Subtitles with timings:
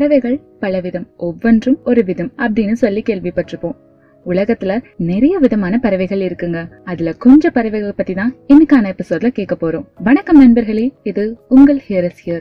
[0.00, 3.76] பறவைகள் பலவிதம் ஒவ்வொன்றும் ஒரு விதம் அப்படின்னு சொல்லி கேள்விப்பட்டிருப்போம்.
[4.26, 6.68] உலகத்துல நிறைய விதமான பறவைகள் இருக்குங்க.
[6.84, 9.86] அதுல கொஞ்சம் பறவைகள் பத்தி தான் இன்னைக்கான எபிசோட்ல கேட்க போறோம்.
[10.02, 12.40] வணக்கம் நண்பர்களே இது உங்கள் ஹியர் இஸ் ஹியர்.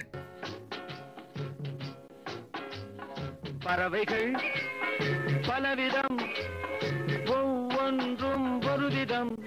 [3.64, 4.32] பறவைகள்
[5.48, 6.18] பலவிதம்
[7.26, 9.44] ஒவ்வொன்றும் ஒரு விதம்.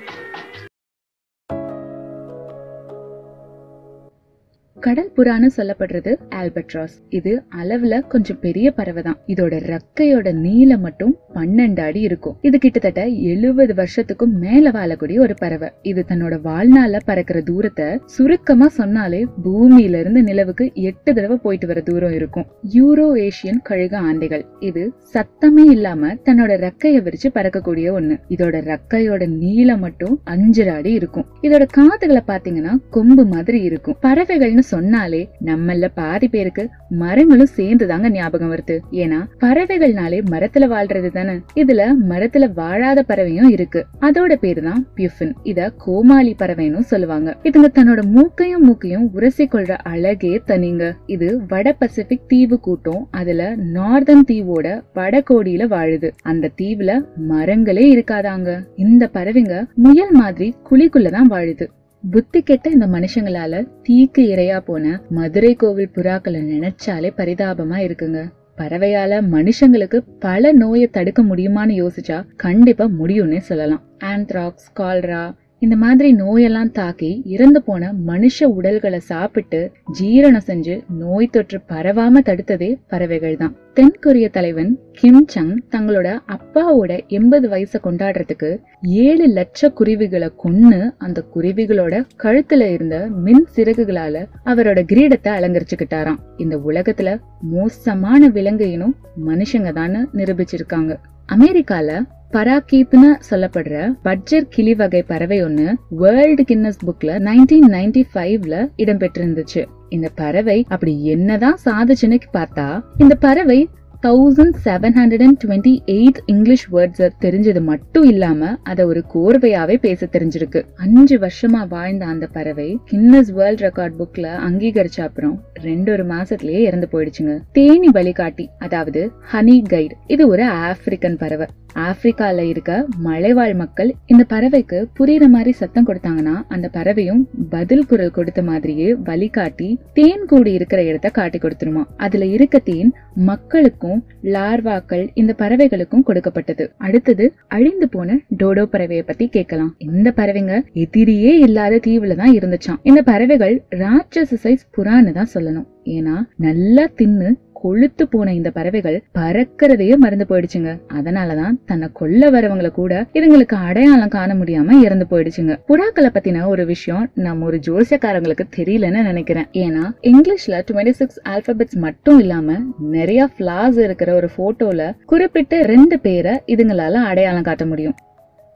[4.85, 11.83] கடல் புறான்னு சொல்லப்படுறது ஆல்பட்ராஸ் இது அளவுல கொஞ்சம் பெரிய பறவை தான் இதோட ரக்கையோட நீளம் மட்டும் பன்னெண்டு
[11.89, 12.37] அடி இருக்கும்.
[12.49, 15.69] இது கிட்டத்தட்ட எழுபது வருஷத்துக்கும் மேல வாழக்கூடிய ஒரு பறவை.
[15.91, 22.17] இது தன்னோட வாழ்நாள பறக்கிற தூரத்தை சுருக்கமா சொன்னாலே பூமியில இருந்து நிலவுக்கு எட்டு தடவை போயிட்டு வர தூரம்
[22.19, 22.47] இருக்கும்.
[22.77, 28.19] யூரோ ஏசியன் கழுக ஆண்டைகள் இது சத்தமே இல்லாம தன்னோட ரக்கைய விரிச்சு பறக்கக்கூடிய ஒண்ணு.
[28.37, 31.29] இதோட ரக்கையோட நீளம் மட்டும் அஞ்சு அடி இருக்கும்.
[31.47, 33.99] இதோட காதுகளை பாத்தீங்கன்னா கொம்பு மாதிரி இருக்கும்.
[34.09, 36.65] பறவைகள்னு சொன்னாலே நம்மள பாதி பேருக்கு
[37.03, 38.77] மரங்களும் சேர்ந்து தாங்க ஞாபகம் வருது.
[39.03, 41.35] ஏன்னா பறவைகள்னாலே மரத்துல வாழ்றது தானே.
[41.55, 43.81] இதுல மரத்துல வாழாத பறவையும் இருக்கு.
[44.01, 45.35] அதோட பேரு தான் பியூஃபின்.
[45.43, 47.37] இத கோமாளி பறவைன்னு சொல்லுவாங்க.
[47.43, 50.93] இதுங்க தன்னோட மூக்கையும் மூக்கையும் உரசி கொள்ற அழகே தனிங்க.
[51.07, 53.09] இது வட பசிபிக் தீவு கூட்டம்.
[53.11, 53.43] அதுல
[53.75, 56.11] நார்தன் தீவோட வடகோடியில வாழுது.
[56.23, 56.91] அந்த தீவுல
[57.31, 58.51] மரங்களே இருக்காதாங்க.
[58.77, 61.67] இந்த பறவைங்க முயல் மாதிரி குழிக்குள்ளதான் வாழுது.
[62.11, 68.33] புத்தி கெட்ட இந்த மனுஷங்களால தீக்கு இரையா போன மதுரை கோவில் புறாக்களை நினைச்சாலே பரிதாபமா இருக்குங்க.
[68.57, 73.83] பறவையால மனுஷங்களுக்கு பல நோயை தடுக்க முடியுமான்னு யோசிச்சா கண்டிப்பா முடியும்னே சொல்லலாம்.
[74.05, 75.35] ஆந்த்ராக்ஸ் கால்ரா
[75.65, 82.71] இந்த மாதிரி நோயெல்லாம் தாக்கி இறந்து போன மனுஷ உடல்களை சாப்பிட்டு ஜீரணம் செஞ்சு நோய் தொற்று பரவாம தடுத்ததே
[82.87, 83.53] பறவைகள் தான்.
[83.75, 92.03] தென்கொரிய தலைவன் கிம் சங் தங்களோட அப்பாவோட எண்பது வயசை கொண்டாடுறதுக்கு ஏழு லட்ச குருவிகளை கொன்னு அந்த குருவிகளோட
[92.23, 96.19] கழுத்துல இருந்த மின் சிறகுகளால அவரோட கிரீடத்தை அலங்கரிச்சுக்கிட்டாராம்.
[96.37, 97.21] இந்த உலகத்துல
[97.53, 100.95] மோசமான விலங்கு இனம் மனுஷங்க தான் நிரூபிச்சிருக்காங்க.
[101.27, 102.03] அமெரிக்கால
[102.35, 109.65] பராகீப்னு சொல்லப்படுற பட்ஜர் கிளி வகை பறவை ஒண்ணு வேர்ல்டு கின்னஸ் புக்ல நைன்டீன் நைன்டி ஃபைவ்ல இடம்பெற்றிருந்துச்சு.
[109.89, 112.67] இந்த பறவை அப்படி என்னதான் சாதிச்சுன்னு பார்த்தா
[112.99, 113.69] இந்த பறவை
[114.07, 120.09] thousand seven hundred and twenty eight English words தெரிஞ்சது மட்டும் இல்லாம அத ஒரு கோர்வையாவே பேச
[120.13, 120.63] தெரிஞ்சிருக்கு.
[120.77, 126.89] அஞ்சு வருஷமா வாழ்ந்த அந்த பறவை கின்னஸ் வேர்ல்ட் ரெக்கார்ட் புக்ல அங்கீகரிச்ச அப்புறம் ரெண்டு ஒரு மாசத்திலேயே இறந்து
[126.93, 127.37] போயிடுச்சுங்க.
[127.53, 131.47] தேனி வழிகாட்டி அதாவது ஹனி கைட் இது ஒரு ஆப்பிரிக்கன் பறவை.
[131.75, 138.43] ஆப்பிரிக்காவில் இருக்க மலைவாழ் மக்கள் இந்த பறவைக்கு புரியுற மாதிரி சத்தம் கொடுத்தாங்கன்னா அந்த பறவையும் பதில் குரல் கொடுத்த
[138.43, 141.85] மாதிரியே வழிகாட்டி தேன் கூடி இருக்கிற இடத்த காட்டி கொடுத்துருமா.
[141.97, 146.73] அதுல இருக்க தேன் மக்களுக்கும் லார்வாக்கள் இந்த பறவைகளுக்கும் கொடுக்கப்பட்டது.
[146.79, 149.75] அடுத்தது அழிந்து போன டோடோ பறவையை பத்தி கேட்கலாம்.
[149.79, 152.81] இந்த பறவைங்க எதிரியே இல்லாத தீவுல தான் இருந்துச்சாம்.
[152.83, 155.69] இந்த பறவைகள் ராட்சச சைஸ் புறான்னு தான் சொல்லணும்.
[155.85, 157.31] ஏன்னா நல்லா தின்னு
[157.65, 160.81] கொளுத்து போன இந்த பறவைகள் பறக்கிறதையே மறந்து போயிடுச்சுங்க.
[160.95, 165.59] அதனாலதான் தன்னை கொல்ல வரவங்கள கூட இதுங்களுக்கு அடையாளம் காண முடியாம இறந்து போயிடுச்சுங்க.
[165.69, 169.47] புறாக்களை பத்தின ஒரு விஷயம் நம்ம ஒரு ஜோசியக்காரங்களுக்கு தெரியலன்னு நினைக்கிறேன்.
[169.53, 176.41] ஏன்னா இங்கிலீஷ்ல டுவெண்ட்டி சிக்ஸ் ஆல்பபெட்ஸ் மட்டும் இல்லாம நிறைய பிளாஸ் இருக்கிற ஒரு போட்டோல குறிப்பிட்ட ரெண்டு பேரை
[176.47, 177.95] இதுங்களால அடையாளம் காட்ட முடியும்.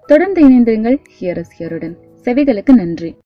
[0.06, 0.98] தொடர்ந்து இணைந்திருங்கள்.
[1.20, 1.94] ஹியர் இஸ் ஹியருடன்
[2.24, 3.16] செவிகளுக்கு நன்றி.